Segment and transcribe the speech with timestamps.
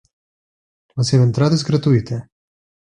[1.03, 2.23] La seva entrada és gratuïta.